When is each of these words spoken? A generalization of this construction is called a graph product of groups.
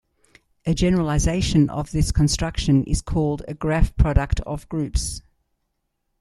A 0.65 0.73
generalization 0.73 1.69
of 1.69 1.91
this 1.91 2.11
construction 2.11 2.83
is 2.85 3.03
called 3.03 3.43
a 3.47 3.53
graph 3.53 3.95
product 3.97 4.39
of 4.39 4.67
groups. 4.67 5.21